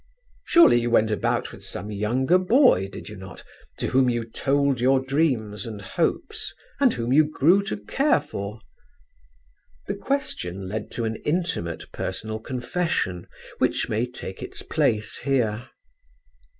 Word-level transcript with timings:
"Surely 0.45 0.81
you 0.81 0.89
went 0.89 1.11
about 1.11 1.51
with 1.51 1.63
some 1.63 1.91
younger 1.91 2.39
boy, 2.39 2.89
did 2.91 3.07
you 3.07 3.15
not, 3.15 3.43
to 3.77 3.89
whom 3.89 4.09
you 4.09 4.25
told 4.27 4.81
your 4.81 4.99
dreams 4.99 5.63
and 5.67 5.79
hopes, 5.79 6.55
and 6.79 6.93
whom 6.93 7.13
you 7.13 7.23
grew 7.23 7.61
to 7.61 7.77
care 7.77 8.19
for?" 8.19 8.61
The 9.85 9.93
question 9.95 10.67
led 10.67 10.89
to 10.93 11.05
an 11.05 11.17
intimate 11.17 11.91
personal 11.91 12.39
confession, 12.39 13.27
which 13.59 13.89
may 13.89 14.07
take 14.07 14.41
its 14.41 14.63
place 14.63 15.19
here. 15.19 15.69